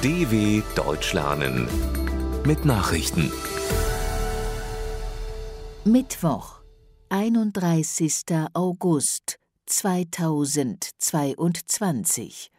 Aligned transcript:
DW 0.00 0.62
Deutsch 0.76 1.12
lernen 1.12 1.66
mit 2.46 2.64
Nachrichten. 2.64 3.32
Mittwoch, 5.84 6.60
31. 7.08 8.24
August 8.54 9.40
2022, 9.66 12.52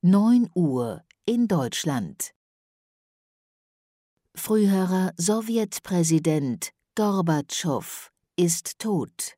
9 0.00 0.50
Uhr 0.56 1.04
in 1.24 1.46
Deutschland. 1.46 2.34
Früherer 4.34 5.12
Sowjetpräsident 5.16 6.72
Gorbatschow 6.96 8.10
ist 8.34 8.80
tot. 8.80 9.36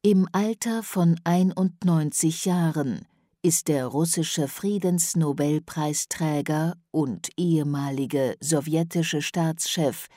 Im 0.00 0.26
Alter 0.32 0.82
von 0.82 1.20
91 1.24 2.46
Jahren 2.46 3.06
ist 3.48 3.68
der 3.68 3.86
russische 3.86 4.46
Friedensnobelpreisträger 4.46 6.76
und 6.90 7.30
ehemalige 7.38 8.36
sowjetische 8.40 9.22
Staatschef 9.22 10.08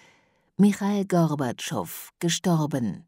Michail 0.57 1.05
Gorbatschow 1.05 2.11
gestorben. 2.19 3.07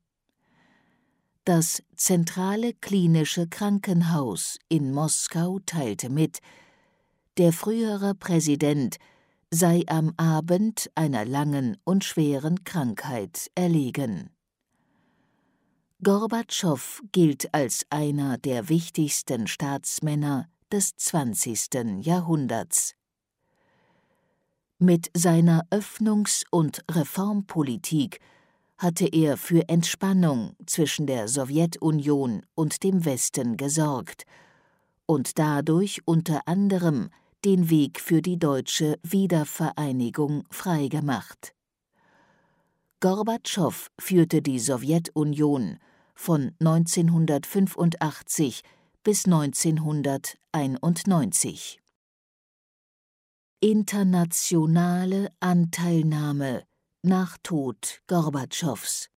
Das 1.44 1.84
Zentrale 1.98 2.72
Klinische 2.72 3.50
Krankenhaus 3.50 4.60
in 4.70 4.94
Moskau 4.94 5.60
teilte 5.66 6.10
mit, 6.10 6.40
der 7.38 7.52
frühere 7.52 8.16
Präsident 8.16 8.96
sei 9.52 9.84
am 9.88 10.14
Abend 10.16 10.90
einer 10.96 11.26
langen 11.26 11.76
und 11.84 12.06
schweren 12.06 12.64
Krankheit 12.64 13.52
erlegen. 13.56 14.33
Gorbatschow 16.04 17.02
gilt 17.14 17.54
als 17.54 17.86
einer 17.90 18.38
der 18.38 18.68
wichtigsten 18.68 19.48
Staatsmänner 19.48 20.50
des 20.70 20.98
20. 20.98 22.06
Jahrhunderts. 22.06 22.96
Mit 24.80 25.10
seiner 25.14 25.66
Öffnungs- 25.70 26.44
und 26.52 26.84
Reformpolitik 26.92 28.20
hatte 28.78 29.08
er 29.08 29.38
für 29.38 29.70
Entspannung 29.70 30.58
zwischen 30.66 31.08
der 31.08 31.30
Sowjetunion 31.30 32.46
und 32.54 32.84
dem 32.84 33.06
Westen 33.06 33.56
gesorgt 33.56 34.26
und 35.06 35.40
dadurch 35.40 36.02
unter 36.04 36.46
anderem 36.50 37.12
den 37.46 37.70
Weg 37.70 38.02
für 38.02 38.22
die 38.22 38.38
deutsche 38.38 39.00
Wiedervereinigung 39.04 40.44
freigemacht. 40.52 41.54
Gorbatschow 43.00 43.90
führte 43.98 44.42
die 44.42 44.60
Sowjetunion 44.60 45.80
von 46.16 46.56
1985 46.60 48.64
bis 49.04 49.26
1991. 49.26 51.80
Internationale 53.60 55.30
Anteilnahme 55.40 56.66
nach 57.02 57.38
Tod 57.44 58.02
Gorbatschows 58.08 59.10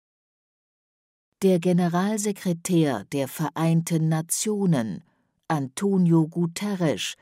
Der 1.43 1.59
Generalsekretär 1.59 3.05
der 3.13 3.29
Vereinten 3.29 4.09
Nationen, 4.09 5.05
Antonio 5.49 6.29
Guterres, 6.29 7.15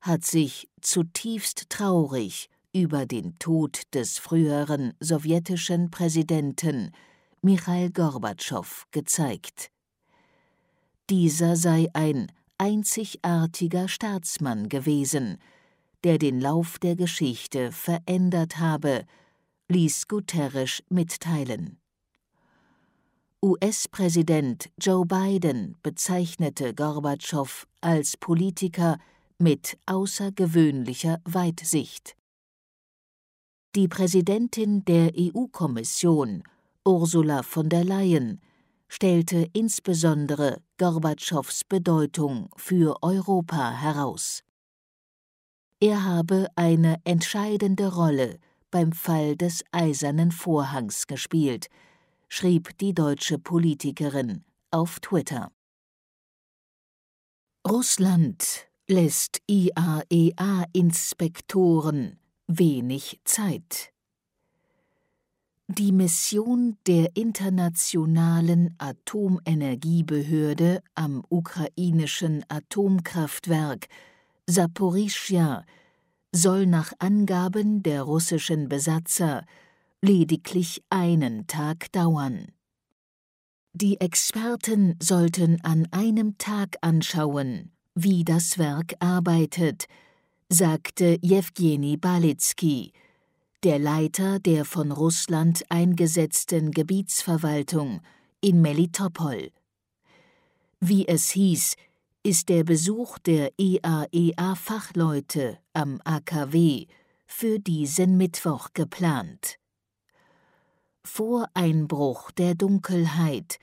hat 0.00 0.24
sich 0.24 0.68
zutiefst 0.80 1.70
traurig 1.70 2.48
über 2.72 3.06
den 3.06 3.38
Tod 3.38 3.82
des 3.94 4.18
früheren 4.18 4.94
sowjetischen 5.00 5.90
Präsidenten 5.90 6.92
Michail 7.44 7.90
Gorbatschow 7.90 8.86
gezeigt. 8.92 9.72
Dieser 11.10 11.56
sei 11.56 11.88
ein 11.92 12.30
einzigartiger 12.56 13.88
Staatsmann 13.88 14.68
gewesen, 14.68 15.38
der 16.04 16.18
den 16.18 16.40
Lauf 16.40 16.78
der 16.78 16.94
Geschichte 16.94 17.72
verändert 17.72 18.60
habe, 18.60 19.06
ließ 19.66 20.06
Guterres 20.06 20.84
mitteilen. 20.88 21.80
US-Präsident 23.42 24.70
Joe 24.80 25.04
Biden 25.04 25.76
bezeichnete 25.82 26.74
Gorbatschow 26.74 27.66
als 27.80 28.16
Politiker 28.16 28.98
mit 29.38 29.76
außergewöhnlicher 29.86 31.18
Weitsicht. 31.24 32.14
Die 33.74 33.88
Präsidentin 33.88 34.84
der 34.84 35.10
EU-Kommission 35.18 36.44
Ursula 36.84 37.42
von 37.42 37.68
der 37.68 37.84
Leyen 37.84 38.40
stellte 38.88 39.48
insbesondere 39.52 40.62
Gorbatschows 40.78 41.64
Bedeutung 41.64 42.48
für 42.56 43.02
Europa 43.02 43.70
heraus. 43.70 44.42
Er 45.80 46.04
habe 46.04 46.48
eine 46.56 46.96
entscheidende 47.04 47.94
Rolle 47.94 48.38
beim 48.70 48.92
Fall 48.92 49.36
des 49.36 49.62
Eisernen 49.70 50.32
Vorhangs 50.32 51.06
gespielt, 51.06 51.68
schrieb 52.28 52.76
die 52.78 52.94
deutsche 52.94 53.38
Politikerin 53.38 54.44
auf 54.70 54.98
Twitter. 55.00 55.52
Russland 57.68 58.68
lässt 58.88 59.40
IAEA-Inspektoren 59.46 62.18
wenig 62.48 63.20
Zeit. 63.24 63.91
Die 65.78 65.90
Mission 65.90 66.76
der 66.86 67.16
Internationalen 67.16 68.74
Atomenergiebehörde 68.76 70.82
am 70.94 71.24
ukrainischen 71.30 72.44
Atomkraftwerk 72.48 73.88
Saporischja 74.46 75.64
soll 76.30 76.66
nach 76.66 76.92
Angaben 76.98 77.82
der 77.82 78.02
russischen 78.02 78.68
Besatzer 78.68 79.46
lediglich 80.02 80.82
einen 80.90 81.46
Tag 81.46 81.90
dauern. 81.92 82.48
Die 83.72 83.98
Experten 83.98 84.96
sollten 85.00 85.58
an 85.62 85.88
einem 85.90 86.36
Tag 86.36 86.76
anschauen, 86.82 87.72
wie 87.94 88.24
das 88.24 88.58
Werk 88.58 88.92
arbeitet, 88.98 89.86
sagte 90.50 91.16
Jewgeni 91.22 91.96
Balitsky, 91.96 92.92
der 93.64 93.78
Leiter 93.78 94.38
der 94.40 94.64
von 94.64 94.90
Russland 94.90 95.64
eingesetzten 95.68 96.72
Gebietsverwaltung 96.72 98.00
in 98.40 98.60
Melitopol. 98.60 99.52
Wie 100.80 101.06
es 101.06 101.30
hieß, 101.30 101.76
ist 102.24 102.48
der 102.48 102.64
Besuch 102.64 103.18
der 103.18 103.52
IAEA-Fachleute 103.58 105.58
am 105.74 106.00
AKW 106.04 106.86
für 107.26 107.60
diesen 107.60 108.16
Mittwoch 108.16 108.70
geplant. 108.74 109.60
Vor 111.04 111.46
Einbruch 111.54 112.32
der 112.32 112.56
Dunkelheit 112.56 113.60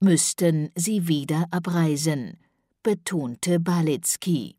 müssten 0.00 0.70
sie 0.74 1.08
wieder 1.08 1.46
abreisen, 1.50 2.36
betonte 2.82 3.60
Balitsky. 3.60 4.56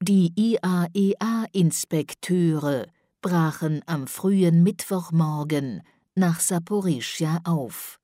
Die 0.00 0.32
IAEA-Inspekteure 0.36 2.86
brachen 3.22 3.82
am 3.86 4.06
frühen 4.06 4.62
Mittwochmorgen 4.62 5.82
nach 6.14 6.40
Saporischja 6.40 7.40
auf. 7.44 7.98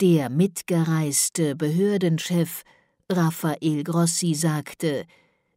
Der 0.00 0.30
mitgereiste 0.30 1.54
Behördenchef 1.54 2.64
Raphael 3.08 3.84
Grossi 3.84 4.34
sagte, 4.34 5.04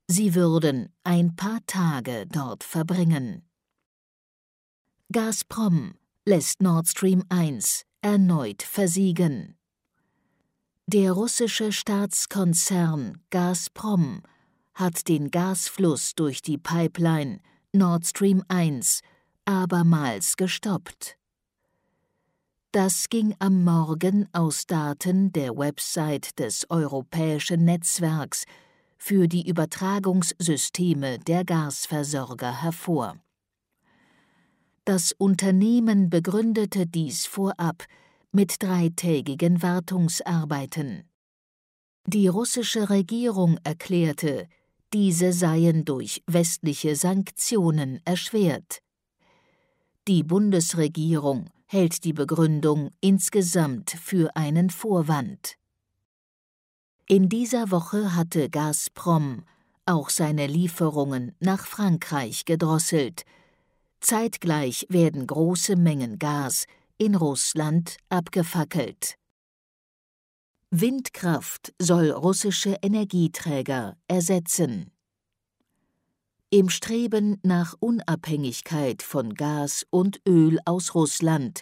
sie 0.07 0.35
würden 0.35 0.89
ein 1.03 1.35
paar 1.35 1.59
Tage 1.65 2.25
dort 2.27 2.63
verbringen. 2.63 3.47
Gazprom 5.11 5.93
lässt 6.25 6.61
Nord 6.61 6.87
Stream 6.87 7.23
1 7.29 7.85
erneut 8.01 8.63
versiegen. 8.63 9.55
Der 10.87 11.13
russische 11.13 11.71
Staatskonzern 11.71 13.21
Gazprom 13.29 14.21
hat 14.73 15.07
den 15.07 15.31
Gasfluss 15.31 16.13
durch 16.15 16.41
die 16.41 16.57
Pipeline 16.57 17.39
Nord 17.75 18.05
Stream 18.05 18.43
1 18.49 19.01
abermals 19.45 20.37
gestoppt. 20.37 21.17
Das 22.71 23.09
ging 23.09 23.35
am 23.39 23.63
Morgen 23.63 24.29
aus 24.31 24.67
Daten 24.67 25.31
der 25.31 25.57
Website 25.57 26.37
des 26.37 26.69
Europäischen 26.69 27.65
Netzwerks 27.65 28.43
für 28.99 29.27
die 29.27 29.49
Übertragungssysteme 29.49 31.17
der 31.17 31.45
Gasversorger 31.45 32.61
hervor. 32.61 33.15
Das 34.85 35.11
Unternehmen 35.11 36.11
begründete 36.11 36.85
dies 36.85 37.25
vorab 37.25 37.85
mit 38.31 38.61
dreitägigen 38.61 39.63
Wartungsarbeiten. 39.63 41.09
Die 42.05 42.27
russische 42.27 42.91
Regierung 42.91 43.57
erklärte, 43.63 44.47
diese 44.93 45.33
seien 45.33 45.85
durch 45.85 46.23
westliche 46.27 46.95
Sanktionen 46.95 47.99
erschwert. 48.05 48.79
Die 50.07 50.23
Bundesregierung 50.23 51.49
hält 51.65 52.03
die 52.03 52.13
Begründung 52.13 52.91
insgesamt 53.01 53.91
für 53.91 54.35
einen 54.35 54.69
Vorwand. 54.69 55.55
In 57.07 57.29
dieser 57.29 57.71
Woche 57.71 58.15
hatte 58.15 58.49
Gazprom 58.49 59.43
auch 59.85 60.09
seine 60.09 60.47
Lieferungen 60.47 61.35
nach 61.39 61.65
Frankreich 61.65 62.45
gedrosselt. 62.45 63.23
Zeitgleich 63.99 64.85
werden 64.89 65.25
große 65.27 65.75
Mengen 65.75 66.19
Gas 66.19 66.65
in 66.97 67.15
Russland 67.15 67.97
abgefackelt. 68.09 69.15
Windkraft 70.75 71.71
soll 71.77 72.09
russische 72.09 72.79
Energieträger 72.81 73.95
ersetzen. 74.07 74.89
Im 76.49 76.69
Streben 76.69 77.39
nach 77.43 77.75
Unabhängigkeit 77.79 79.03
von 79.03 79.35
Gas 79.35 79.85
und 79.91 80.19
Öl 80.27 80.57
aus 80.65 80.95
Russland 80.95 81.61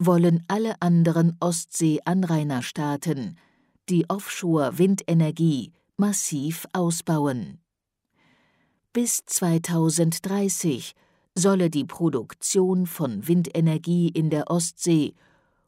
wollen 0.00 0.42
alle 0.48 0.82
anderen 0.82 1.36
Ostsee-Anrainerstaaten 1.38 3.38
die 3.88 4.10
Offshore-Windenergie 4.10 5.70
massiv 5.96 6.66
ausbauen. 6.72 7.60
Bis 8.92 9.24
2030 9.26 10.96
solle 11.36 11.70
die 11.70 11.84
Produktion 11.84 12.88
von 12.88 13.28
Windenergie 13.28 14.08
in 14.08 14.28
der 14.28 14.50
Ostsee 14.50 15.14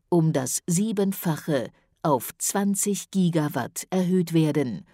um 0.08 0.32
das 0.32 0.62
Siebenfache 0.66 1.70
auf 2.06 2.31
20 2.38 3.11
Gigawatt 3.11 3.88
erhöht 3.91 4.32
werden, 4.32 4.87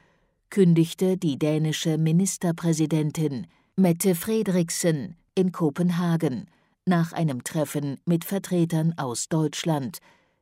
kündigte 0.48 1.18
die 1.18 1.38
dänische 1.38 1.98
Ministerpräsidentin 1.98 3.48
Mette 3.76 4.14
Frederiksen 4.14 5.16
in 5.34 5.52
Kopenhagen 5.52 6.46
nach 6.86 7.12
einem 7.12 7.44
Treffen 7.44 8.00
mit 8.06 8.24
Vertretern 8.24 8.94
aus 8.96 9.28
Deutschland, 9.28 9.98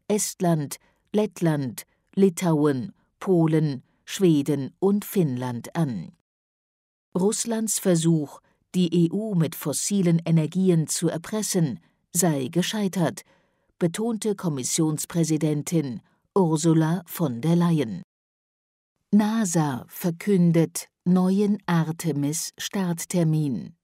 Estland, 0.07 0.77
Lettland, 1.13 1.87
Litauen, 2.15 2.93
Polen, 3.19 3.83
Schweden 4.05 4.73
und 4.79 5.05
Finnland 5.05 5.75
an. 5.75 6.13
Russlands 7.19 7.81
Versuch, 7.81 8.39
die 8.77 9.11
EU 9.13 9.35
mit 9.35 9.57
fossilen 9.57 10.23
Energien 10.25 10.87
zu 10.87 11.09
erpressen, 11.09 11.81
sei 12.13 12.47
gescheitert, 12.47 13.23
betonte 13.81 14.37
Kommissionspräsidentin 14.37 16.01
Ursula 16.37 17.03
von 17.07 17.41
der 17.41 17.57
Leyen. 17.57 18.03
NASA 19.11 19.85
verkündet 19.89 20.87
neuen 21.05 21.59
Artemis-Starttermin. 21.67 23.75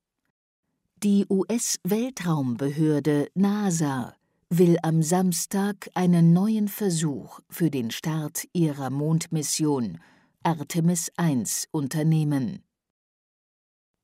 Die 1.02 1.26
US-Weltraumbehörde 1.28 3.26
NASA 3.34 4.14
will 4.48 4.78
am 4.82 5.02
Samstag 5.02 5.90
einen 5.94 6.32
neuen 6.32 6.68
Versuch 6.68 7.40
für 7.50 7.68
den 7.68 7.90
Start 7.90 8.44
ihrer 8.52 8.90
Mondmission 8.90 9.98
Artemis 10.44 11.10
I 11.20 11.42
unternehmen. 11.72 12.62